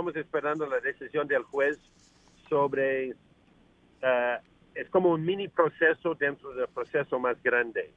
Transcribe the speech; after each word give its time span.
estamos 0.00 0.16
esperando 0.16 0.66
la 0.66 0.80
decisión 0.80 1.28
del 1.28 1.42
juez 1.42 1.78
sobre, 2.48 3.10
eh, 4.00 4.38
es 4.74 4.88
como 4.88 5.10
un 5.10 5.22
mini 5.22 5.46
proceso 5.46 6.14
dentro 6.14 6.54
del 6.54 6.68
proceso 6.68 7.18
más 7.18 7.36
grande. 7.42 7.92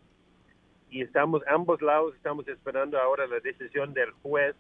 Y 0.89 1.02
estamos, 1.02 1.44
ambos 1.47 1.81
lados 1.81 2.13
estamos 2.13 2.46
esperando 2.50 3.00
ahora 3.00 3.26
la 3.26 3.39
decisión 3.39 3.94
del 3.94 4.12
juez 4.21 4.54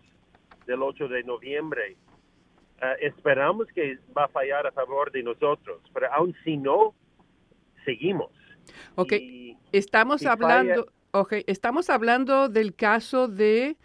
del 0.65 0.81
8 0.81 1.09
de 1.09 1.23
noviembre. 1.23 1.97
Eh, 2.81 2.95
esperamos 3.01 3.67
que 3.75 3.99
va 4.17 4.23
a 4.23 4.29
fallar 4.29 4.65
a 4.65 4.71
favor 4.71 5.11
de 5.11 5.23
nosotros, 5.23 5.81
pero 5.93 6.13
aún 6.13 6.33
si 6.45 6.55
no, 6.55 6.95
seguimos. 7.83 8.31
Ok, 8.95 9.11
estamos 9.73 10.25
hablando, 10.25 10.87
okay, 11.11 11.43
estamos 11.47 11.89
hablando 11.89 12.47
del 12.47 12.73
caso 12.73 13.27
de 13.27 13.75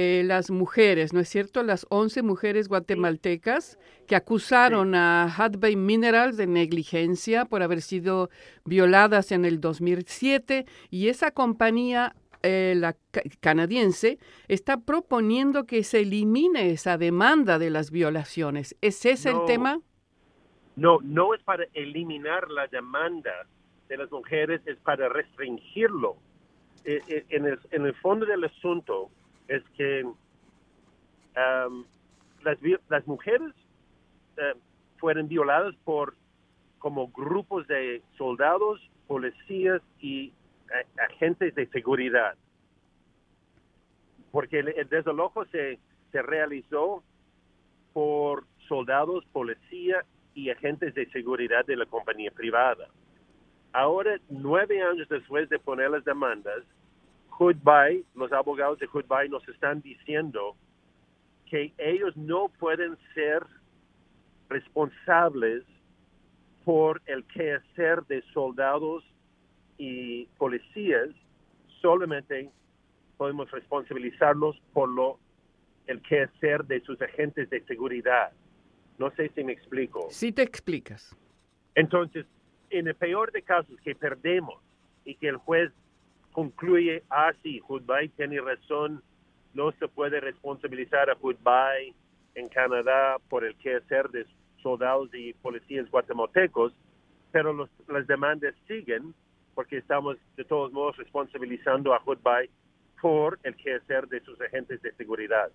eh, 0.00 0.22
las 0.22 0.52
mujeres, 0.52 1.12
¿no 1.12 1.18
es 1.18 1.28
cierto? 1.28 1.64
Las 1.64 1.84
11 1.90 2.22
mujeres 2.22 2.68
guatemaltecas 2.68 3.80
que 4.06 4.14
acusaron 4.14 4.94
a 4.94 5.26
Hudbay 5.26 5.74
Minerals 5.74 6.36
de 6.36 6.46
negligencia 6.46 7.46
por 7.46 7.64
haber 7.64 7.82
sido 7.82 8.30
violadas 8.64 9.32
en 9.32 9.44
el 9.44 9.60
2007 9.60 10.66
y 10.90 11.08
esa 11.08 11.32
compañía 11.32 12.14
eh, 12.44 12.74
la 12.76 12.94
canadiense 13.40 14.20
está 14.46 14.78
proponiendo 14.78 15.66
que 15.66 15.82
se 15.82 16.02
elimine 16.02 16.70
esa 16.70 16.96
demanda 16.96 17.58
de 17.58 17.70
las 17.70 17.90
violaciones. 17.90 18.76
¿Es 18.80 19.04
ese 19.04 19.30
el 19.30 19.46
tema? 19.48 19.80
No, 20.76 20.98
no 21.02 21.34
es 21.34 21.42
para 21.42 21.64
eliminar 21.74 22.48
la 22.52 22.68
demanda 22.68 23.48
de 23.88 23.96
las 23.96 24.12
mujeres, 24.12 24.60
es 24.64 24.78
para 24.78 25.08
restringirlo. 25.08 26.18
Eh, 26.84 27.24
en, 27.30 27.46
el, 27.46 27.58
en 27.72 27.84
el 27.84 27.94
fondo 27.96 28.24
del 28.26 28.44
asunto, 28.44 29.10
es 29.48 29.62
que 29.76 30.04
las, 32.44 32.58
las, 32.88 33.06
mujeres 33.06 33.52
eh, 34.36 34.54
fueron 34.98 35.28
violadas 35.28 35.74
por 35.84 36.14
como 36.78 37.08
grupos 37.08 37.66
de 37.66 38.02
soldados, 38.16 38.80
policías 39.06 39.82
y 40.00 40.32
agentes 41.10 41.54
de 41.54 41.66
seguridad. 41.68 42.36
Porque 44.30 44.60
el, 44.60 44.88
desalojo 44.88 45.44
se, 45.46 45.78
se 46.12 46.22
realizó 46.22 47.02
por 47.92 48.44
soldados, 48.68 49.24
policía 49.32 50.04
y 50.34 50.50
agentes 50.50 50.94
de 50.94 51.06
seguridad 51.10 51.64
de 51.66 51.76
la 51.76 51.86
compañía 51.86 52.30
privada. 52.30 52.88
Ahora, 53.72 54.18
nueve 54.28 54.82
años 54.82 55.08
después 55.08 55.48
de 55.48 55.58
poner 55.58 55.90
las 55.90 56.04
demandas, 56.04 56.62
Goodbye, 57.38 58.04
los 58.16 58.32
abogados 58.32 58.80
de 58.80 58.86
Goodbye 58.86 59.28
nos 59.28 59.48
están 59.48 59.80
diciendo 59.80 60.56
que 61.46 61.72
ellos 61.78 62.16
no 62.16 62.48
pueden 62.58 62.98
ser 63.14 63.46
responsables 64.48 65.62
por 66.64 67.00
el 67.06 67.24
quehacer 67.26 68.04
de 68.06 68.22
soldados 68.34 69.04
y 69.78 70.26
policías, 70.36 71.10
solamente 71.80 72.50
podemos 73.16 73.48
responsabilizarlos 73.52 74.60
por 74.72 74.88
lo 74.88 75.18
el 75.86 76.02
quehacer 76.02 76.64
de 76.64 76.80
sus 76.80 77.00
agentes 77.00 77.48
de 77.50 77.64
seguridad. 77.66 78.32
No 78.98 79.10
sé 79.12 79.30
si 79.34 79.44
me 79.44 79.52
explico. 79.52 80.08
Sí 80.10 80.32
te 80.32 80.42
explicas. 80.42 81.16
Entonces, 81.76 82.26
en 82.70 82.88
el 82.88 82.96
peor 82.96 83.30
de 83.30 83.42
casos 83.42 83.80
que 83.80 83.94
perdemos 83.94 84.60
y 85.04 85.14
que 85.14 85.28
el 85.28 85.36
juez 85.36 85.72
concluye, 86.32 87.02
ah, 87.10 87.32
sí, 87.42 87.60
Hudbay 87.66 88.08
tiene 88.10 88.40
razón, 88.40 89.02
no 89.54 89.72
se 89.72 89.88
puede 89.88 90.20
responsabilizar 90.20 91.10
a 91.10 91.16
Hudbay 91.20 91.94
en 92.34 92.48
Canadá 92.48 93.16
por 93.28 93.44
el 93.44 93.56
quehacer 93.56 94.08
de 94.10 94.26
soldados 94.62 95.10
y 95.14 95.32
policías 95.34 95.90
guatemaltecos, 95.90 96.72
pero 97.32 97.68
las 97.88 98.06
demandas 98.06 98.54
siguen 98.66 99.14
porque 99.54 99.78
estamos 99.78 100.16
de 100.36 100.44
todos 100.44 100.72
modos 100.72 100.96
responsabilizando 100.96 101.92
a 101.92 102.00
Hudbay 102.04 102.48
por 103.00 103.38
el 103.42 103.56
quehacer 103.56 104.06
de 104.08 104.20
sus 104.20 104.40
agentes 104.40 104.80
de 104.82 104.92
seguridad. 104.92 105.50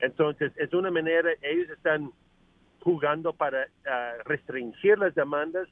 Entonces, 0.00 0.52
es 0.56 0.72
una 0.74 0.90
manera, 0.90 1.30
ellos 1.40 1.70
están 1.70 2.12
jugando 2.80 3.32
para 3.32 3.66
ah, 3.86 4.12
restringir 4.24 4.98
las 4.98 5.14
demandas 5.14 5.68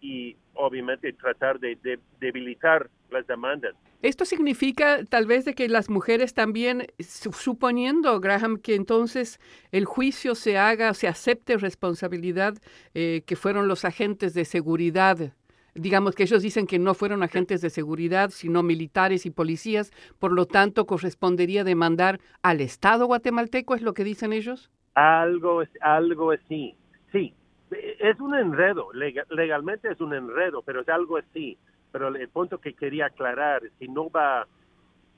y 0.00 0.36
obviamente 0.54 1.12
tratar 1.12 1.58
de, 1.60 1.78
debilitar 2.20 2.90
las 3.10 3.26
demandas. 3.26 3.74
Esto 4.02 4.24
significa 4.24 5.04
tal 5.04 5.26
vez 5.26 5.44
de 5.44 5.54
que 5.54 5.68
las 5.68 5.90
mujeres 5.90 6.32
también, 6.32 6.86
suponiendo, 7.00 8.18
Graham, 8.20 8.56
que 8.56 8.74
entonces 8.74 9.40
el 9.72 9.84
juicio 9.84 10.34
se 10.34 10.56
haga, 10.56 10.94
se 10.94 11.06
acepte 11.06 11.58
responsabilidad 11.58 12.54
eh, 12.94 13.22
que 13.26 13.36
fueron 13.36 13.68
los 13.68 13.84
agentes 13.84 14.32
de 14.32 14.46
seguridad, 14.46 15.34
digamos 15.74 16.14
que 16.14 16.22
ellos 16.22 16.42
dicen 16.42 16.66
que 16.66 16.78
no 16.78 16.94
fueron 16.94 17.22
agentes 17.22 17.60
de 17.60 17.70
seguridad, 17.70 18.30
sino 18.30 18.62
militares 18.62 19.26
y 19.26 19.30
policías, 19.30 19.92
por 20.18 20.32
lo 20.32 20.46
tanto 20.46 20.86
correspondería 20.86 21.64
demandar 21.64 22.20
al 22.42 22.60
Estado 22.60 23.06
guatemalteco, 23.06 23.74
¿es 23.74 23.82
lo 23.82 23.94
que 23.94 24.04
dicen 24.04 24.32
ellos? 24.32 24.70
Algo, 24.94 25.62
algo 25.80 26.32
así, 26.32 26.74
sí, 27.12 27.34
es 27.70 28.18
un 28.20 28.34
enredo, 28.34 28.88
legalmente 28.92 29.90
es 29.90 30.00
un 30.00 30.14
enredo, 30.14 30.62
pero 30.62 30.80
es 30.80 30.88
algo 30.88 31.16
así. 31.16 31.58
Pero 31.92 32.08
el 32.08 32.28
punto 32.28 32.58
que 32.58 32.74
quería 32.74 33.06
aclarar 33.06 33.64
es 33.64 33.72
que 33.78 33.88
no 33.88 34.08
va, 34.10 34.46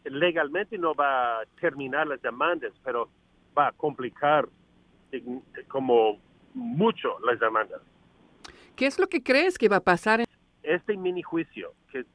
legalmente 0.04 0.78
no 0.78 0.94
va 0.94 1.40
a 1.40 1.44
terminar 1.60 2.06
las 2.06 2.20
demandas, 2.22 2.72
pero 2.82 3.08
va 3.56 3.68
a 3.68 3.72
complicar 3.72 4.48
como 5.68 6.18
mucho 6.54 7.18
las 7.20 7.38
demandas. 7.38 7.80
¿Qué 8.76 8.86
es 8.86 8.98
lo 8.98 9.06
que 9.06 9.22
crees 9.22 9.58
que 9.58 9.68
va 9.68 9.76
a 9.76 9.80
pasar? 9.80 10.20
En... 10.20 10.26
Este 10.62 10.96
mini 10.96 11.22
juicio, 11.22 11.74
que 11.90 12.06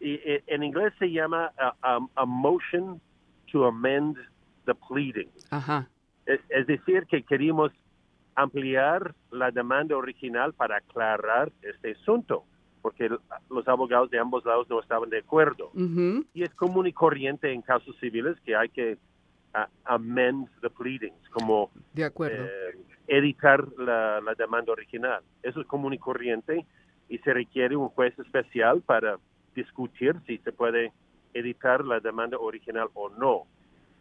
en 0.00 0.62
inglés 0.62 0.92
se 0.98 1.10
llama 1.10 1.52
a, 1.58 2.26
motion 2.26 3.00
to 3.52 3.64
amend 3.64 4.16
the 4.66 4.74
pleading. 4.88 5.30
es 6.26 6.66
decir, 6.66 7.06
que 7.06 7.22
queríamos 7.22 7.72
ampliar 8.42 9.14
la 9.30 9.50
demanda 9.50 9.96
original 9.96 10.52
para 10.52 10.76
aclarar 10.76 11.52
este 11.62 11.92
asunto, 11.92 12.44
porque 12.82 13.08
los 13.50 13.68
abogados 13.68 14.10
de 14.10 14.18
ambos 14.18 14.44
lados 14.44 14.68
no 14.68 14.80
estaban 14.80 15.10
de 15.10 15.18
acuerdo. 15.18 15.70
Y 16.32 16.42
es 16.42 16.54
común 16.54 16.86
y 16.86 16.92
corriente 16.92 17.52
en 17.52 17.62
casos 17.62 17.96
civiles 18.00 18.38
que 18.44 18.56
hay 18.56 18.68
que 18.68 18.98
amend 19.84 20.48
the 20.60 20.70
pleadings, 20.70 21.28
como 21.30 21.70
de 21.92 22.04
acuerdo. 22.04 22.44
Eh, 22.44 22.78
editar 23.08 23.66
la, 23.78 24.20
la, 24.20 24.34
demanda 24.34 24.72
original. 24.72 25.22
Eso 25.42 25.60
es 25.60 25.66
común 25.66 25.92
y 25.92 25.98
corriente 25.98 26.64
y 27.08 27.18
se 27.18 27.34
requiere 27.34 27.74
un 27.74 27.88
juez 27.88 28.16
especial 28.20 28.82
para 28.82 29.18
discutir 29.54 30.14
si 30.26 30.38
se 30.38 30.52
puede 30.52 30.92
editar 31.34 31.84
la 31.84 31.98
demanda 31.98 32.38
original 32.38 32.88
o 32.94 33.08
no. 33.10 33.46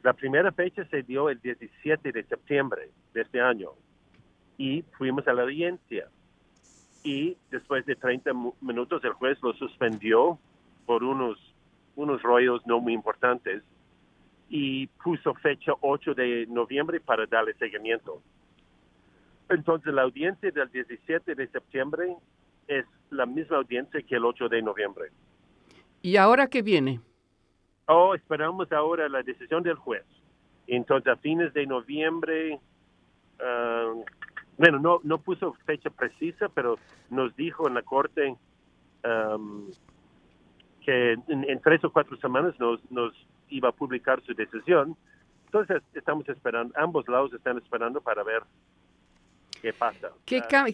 La 0.03 0.13
primera 0.13 0.51
fecha 0.51 0.85
se 0.85 1.01
dio 1.01 1.29
el 1.29 1.39
17 1.41 2.11
de 2.11 2.23
septiembre 2.23 2.91
de 3.13 3.21
este 3.21 3.41
año 3.41 3.71
y 4.59 4.83
fuimos 4.97 5.27
a 5.27 5.33
la 5.33 5.43
audiencia. 5.43 6.09
Y 7.01 7.37
después 7.49 7.85
de 7.85 7.95
30 7.95 8.31
minutos 8.59 9.03
el 9.05 9.13
juez 9.13 9.41
lo 9.41 9.53
suspendió 9.53 10.37
por 10.85 11.03
unos, 11.03 11.39
unos 11.95 12.21
rollos 12.21 12.61
no 12.67 12.81
muy 12.81 12.93
importantes 12.93 13.63
y 14.49 14.87
puso 15.01 15.33
fecha 15.35 15.71
8 15.79 16.13
de 16.13 16.45
noviembre 16.49 16.99
para 16.99 17.25
darle 17.25 17.53
seguimiento. 17.53 18.21
Entonces 19.47 19.93
la 19.93 20.01
audiencia 20.01 20.51
del 20.51 20.69
17 20.69 21.35
de 21.35 21.47
septiembre 21.47 22.17
es 22.67 22.85
la 23.11 23.25
misma 23.25 23.57
audiencia 23.57 24.01
que 24.01 24.15
el 24.15 24.25
8 24.25 24.49
de 24.49 24.61
noviembre. 24.61 25.09
¿Y 26.01 26.17
ahora 26.17 26.47
qué 26.47 26.61
viene? 26.61 26.99
Oh, 27.87 28.13
esperamos 28.13 28.69
ahora 28.73 29.07
la 29.07 29.23
decisión 29.23 29.63
del 29.63 29.75
juez. 29.75 30.03
Entonces 30.67 31.13
a 31.13 31.15
fines 31.15 31.53
de 31.53 31.65
noviembre 31.65 32.59
ah, 33.39 33.93
bueno, 34.59 34.77
no, 34.77 34.99
no 35.03 35.19
puso 35.19 35.53
fecha 35.65 35.89
precisa, 35.89 36.49
pero 36.49 36.77
nos 37.09 37.33
dijo 37.37 37.69
en 37.69 37.75
la 37.75 37.81
corte 37.81 38.35
um, 39.05 39.71
que 40.85 41.13
en, 41.13 41.61
tres 41.63 41.81
o 41.85 41.93
cuatro 41.93 42.17
semanas 42.17 42.59
nos, 42.59 42.79
nos 42.91 43.13
iba 43.47 43.69
a 43.69 43.71
publicar 43.71 44.21
su 44.23 44.33
decisión. 44.33 44.97
Entonces 45.45 45.81
estamos 45.93 46.27
esperando, 46.27 46.73
ambos 46.77 47.07
lados 47.07 47.31
están 47.33 47.57
esperando 47.57 48.01
para 48.01 48.21
ver 48.23 48.43
qué 49.61 49.71
pasa. 49.71 50.09
Ah, 50.51 50.65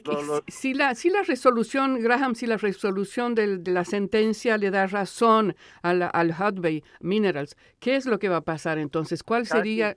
si, 0.48 0.74
la, 0.74 0.96
si 0.96 1.12
la 1.12 1.22
resolución, 1.22 2.02
Graham, 2.02 2.34
si 2.34 2.48
la 2.48 2.58
resolución 2.58 3.36
de 3.36 3.62
la 3.68 3.86
sentencia 3.86 4.58
le 4.58 4.72
da 4.72 4.88
razón 4.88 5.56
al, 5.84 6.10
al 6.12 6.32
Hudbay 6.32 6.84
Minerals, 7.02 7.56
¿qué 7.80 7.98
es 7.98 8.08
lo 8.08 8.18
que 8.18 8.30
va 8.30 8.38
a 8.38 8.42
pasar 8.42 8.80
entonces? 8.80 9.22
¿Cuál 9.22 9.46
sería? 9.46 9.96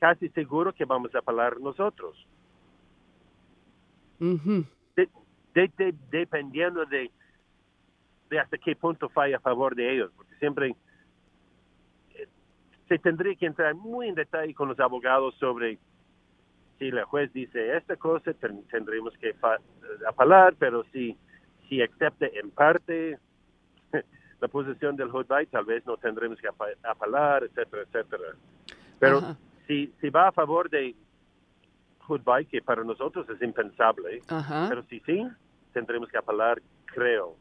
Casi 0.00 0.28
seguro 0.30 0.72
que 0.72 0.84
vamos 0.84 1.14
a 1.14 1.20
hablar 1.24 1.60
nosotros 1.60 2.26
dependiendo 6.10 6.84
de, 6.86 7.10
de 8.28 8.38
hasta 8.38 8.58
qué 8.58 8.76
punto 8.76 9.08
falla 9.08 9.38
a 9.38 9.40
favor 9.40 9.74
de 9.74 9.92
ellos, 9.92 10.10
porque 10.16 10.34
siempre 10.36 10.74
eh, 12.14 12.28
se 12.88 12.98
tendría 12.98 13.34
que 13.34 13.46
entrar 13.46 13.74
muy 13.74 14.08
en 14.08 14.14
detalle 14.14 14.54
con 14.54 14.68
los 14.68 14.78
abogados 14.78 15.34
sobre 15.36 15.78
si 16.78 16.90
la 16.90 17.04
juez 17.04 17.30
dice 17.32 17.76
esta 17.76 17.96
cosa, 17.96 18.32
tendremos 18.70 19.12
que 19.18 19.34
apelar, 20.08 20.54
pero 20.58 20.82
si, 20.92 21.16
si 21.68 21.82
acepta 21.82 22.26
en 22.26 22.50
parte 22.50 23.18
la 24.40 24.48
posición 24.48 24.96
del 24.96 25.08
Hudbay, 25.08 25.46
tal 25.46 25.66
vez 25.66 25.84
no 25.84 25.98
tendremos 25.98 26.40
que 26.40 26.48
apelar, 26.48 27.44
etcétera, 27.44 27.82
etcétera. 27.82 28.34
Pero 28.98 29.36
si, 29.66 29.92
si 30.00 30.08
va 30.08 30.28
a 30.28 30.32
favor 30.32 30.70
de 30.70 30.94
Hudbay, 32.10 32.46
que 32.46 32.60
para 32.60 32.84
nosotros 32.84 33.28
es 33.30 33.40
impensable, 33.42 34.22
pero 34.68 34.82
si 34.88 35.00
sí, 35.00 35.26
tendremos 35.72 36.08
que 36.08 36.18
apelar, 36.18 36.60
creo. 36.86 37.36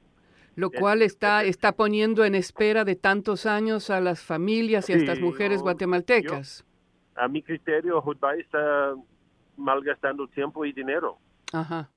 Lo 0.56 0.72
cual 0.72 1.02
está, 1.02 1.44
está 1.44 1.72
poniendo 1.72 2.26
en 2.26 2.36
espera 2.36 2.84
de 2.84 2.96
tantos 2.96 3.46
años 3.46 3.90
a 3.90 4.02
las 4.02 4.22
familias 4.22 4.90
y 4.90 4.94
a 4.94 4.98
estas 4.98 5.20
mujeres 5.20 5.62
guatemaltecas. 5.62 6.66
a 7.16 7.28
mi 7.28 7.42
criterio, 7.42 8.02
Hudbay 8.02 8.42
está 8.42 8.94
malgastando 9.58 10.28
tiempo 10.28 10.66
y 10.66 10.72
dinero. 10.72 11.18
Ajá. 11.54 11.90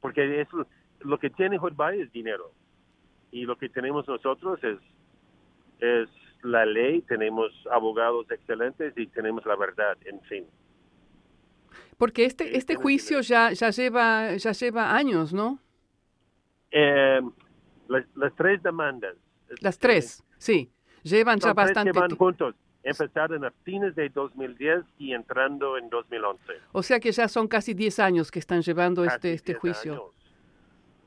Porque 0.00 0.40
eso, 0.40 0.66
lo 1.00 1.18
que 1.18 1.30
tiene 1.30 1.58
Hudbay 1.58 2.00
es 2.00 2.12
dinero. 2.12 2.52
Y 3.30 3.44
lo 3.44 3.56
que 3.56 3.68
tenemos 3.68 4.08
nosotros 4.08 4.58
es, 4.64 4.78
es 5.80 6.08
la 6.42 6.64
ley, 6.66 7.02
tenemos 7.02 7.52
abogados 7.70 8.30
excelentes 8.30 8.92
y 8.96 9.06
tenemos 9.08 9.44
la 9.46 9.56
verdad, 9.56 9.96
en 10.04 10.20
fin. 10.22 10.46
Porque 11.96 12.24
este, 12.24 12.56
este 12.56 12.76
juicio 12.76 13.20
ya, 13.20 13.52
ya, 13.52 13.70
lleva, 13.70 14.36
ya 14.36 14.52
lleva 14.52 14.94
años, 14.94 15.32
¿no? 15.32 15.58
Eh, 16.70 17.20
las, 17.88 18.34
tres 18.36 18.62
demandas. 18.62 19.16
Las 19.60 19.78
tres, 19.78 20.24
sí. 20.38 20.70
Llevan 21.02 21.38
ya 21.38 21.52
bastante. 21.52 21.92
Llevan 21.92 22.16
juntos 22.16 22.54
empezaron 22.82 23.44
a 23.44 23.50
fines 23.64 23.94
de 23.94 24.08
2010 24.08 24.84
y 24.98 25.12
entrando 25.12 25.76
en 25.76 25.88
2011. 25.90 26.42
O 26.72 26.82
sea 26.82 27.00
que 27.00 27.12
ya 27.12 27.28
son 27.28 27.48
casi 27.48 27.74
10 27.74 27.98
años 28.00 28.30
que 28.30 28.38
están 28.38 28.62
llevando 28.62 29.04
este, 29.04 29.32
este 29.32 29.54
juicio. 29.54 30.12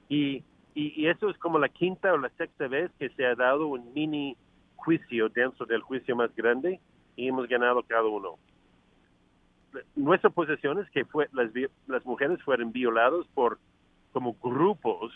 Y, 0.09 0.43
y, 0.75 1.07
eso 1.07 1.29
es 1.29 1.37
como 1.37 1.57
la 1.57 1.69
quinta 1.69 2.13
o 2.13 2.17
la 2.17 2.29
sexta 2.37 2.67
vez 2.67 2.91
que 2.99 3.09
se 3.09 3.25
ha 3.25 3.35
dado 3.35 3.67
un 3.67 3.93
mini 3.93 4.37
juicio 4.75 5.29
dentro 5.29 5.65
del 5.65 5.81
juicio 5.81 6.15
más 6.15 6.33
grande 6.35 6.79
y 7.15 7.27
hemos 7.27 7.47
ganado 7.47 7.81
cada 7.83 8.05
uno. 8.05 8.37
Nuestra 9.95 10.29
posición 10.29 10.79
es 10.79 10.89
que 10.91 11.05
fue, 11.05 11.27
las, 11.33 11.49
las 11.87 12.05
mujeres 12.05 12.41
fueron 12.43 12.71
violadas 12.71 13.25
por 13.33 13.59
como 14.11 14.33
grupos 14.33 15.11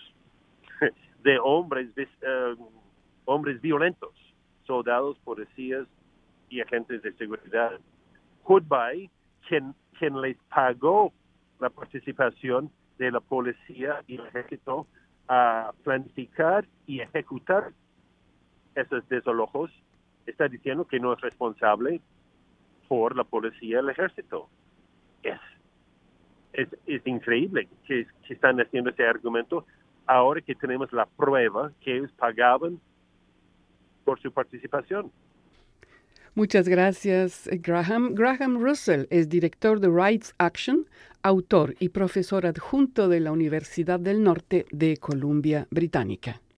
de 1.23 1.39
hombres, 1.39 1.89
eh, 1.95 2.55
hombres 3.25 3.61
violentos, 3.61 4.13
soldados, 4.65 5.17
policías, 5.19 5.87
y 6.49 6.61
agentes 6.61 7.01
de 7.01 7.13
seguridad. 7.13 7.79
Goodbye, 8.43 9.09
quien, 9.47 9.73
quien 9.99 10.19
les 10.21 10.37
pagó 10.49 11.11
la 11.59 11.69
participación 11.69 12.71
de 12.97 13.11
la 13.11 13.19
policía 13.19 14.03
y 14.07 14.15
el 14.15 14.27
ejército 14.27 14.87
a 15.27 15.73
planificar 15.83 16.65
y 16.85 17.01
ejecutar 17.01 17.71
esos 18.75 19.07
desalojos, 19.09 19.71
está 20.25 20.47
diciendo 20.47 20.85
que 20.85 20.99
no 20.99 21.13
es 21.13 21.21
responsable 21.21 21.99
por 22.87 23.15
la 23.15 23.23
policía 23.23 23.77
y 23.77 23.79
el 23.79 23.89
ejército. 23.89 24.49
Es, 26.53 26.67
es, 26.85 27.05
increíble 27.05 27.67
que, 27.85 28.07
que, 28.25 28.33
están 28.33 28.59
haciendo 28.59 28.89
ese 28.89 29.05
argumento 29.05 29.65
ahora 30.07 30.41
que 30.41 30.55
tenemos 30.55 30.91
la 30.93 31.05
prueba 31.05 31.71
que 31.81 32.07
pagaban 32.17 32.79
por 34.03 34.19
su 34.21 34.31
participación. 34.31 35.11
Muchas 36.33 36.67
gracias, 36.67 37.49
Graham. 37.51 38.13
Graham 38.13 38.59
Russell 38.59 39.05
es 39.09 39.27
director 39.27 39.79
de 39.79 39.89
Rights 39.89 40.35
Action, 40.37 40.87
autor 41.23 41.75
y 41.79 41.89
profesor 41.89 42.45
adjunto 42.45 43.09
de 43.09 43.19
la 43.19 43.31
Universidad 43.31 43.99
del 43.99 44.23
Norte 44.23 44.65
de 44.71 44.97
Columbia 44.97 45.67
Británica. 45.71 46.39